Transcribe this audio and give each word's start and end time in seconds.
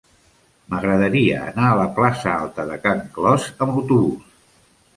M'agradaria 0.71 1.43
anar 1.49 1.67
a 1.67 1.75
la 1.81 1.85
plaça 2.01 2.35
Alta 2.39 2.67
de 2.73 2.81
Can 2.89 3.07
Clos 3.19 3.49
amb 3.53 3.69
autobús. 3.79 4.37